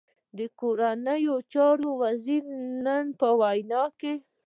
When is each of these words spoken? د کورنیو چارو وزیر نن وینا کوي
د 0.37 0.39
کورنیو 0.59 1.35
چارو 1.53 1.89
وزیر 2.01 2.43
نن 2.85 3.05
وینا 3.41 3.83
کوي 3.99 4.13